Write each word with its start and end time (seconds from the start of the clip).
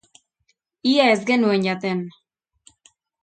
Ia 0.91 1.05
ez 1.17 1.19
genuen 1.27 1.67
jaten. 1.69 2.01